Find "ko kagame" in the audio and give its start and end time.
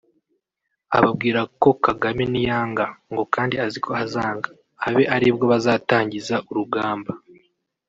1.61-2.23